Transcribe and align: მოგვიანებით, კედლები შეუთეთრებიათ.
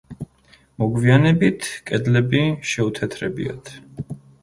მოგვიანებით, 0.83 1.69
კედლები 1.91 2.43
შეუთეთრებიათ. 2.73 3.75